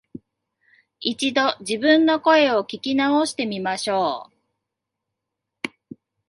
[0.99, 4.31] 一度、自分の声を聞き直してみましょ
[5.93, 5.95] う